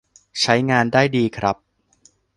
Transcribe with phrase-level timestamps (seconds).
[0.41, 1.57] ใช้งานได้ดีครับ